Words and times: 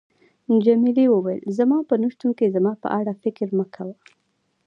جميلې 0.65 1.05
وويل: 1.11 1.43
زما 1.57 1.77
په 1.89 1.95
نه 2.01 2.07
شتون 2.13 2.31
کې 2.37 2.53
زما 2.55 2.73
په 2.83 2.87
اړه 2.99 3.13
فکر 3.23 3.47
مه 3.57 3.65
کوه. 3.75 3.95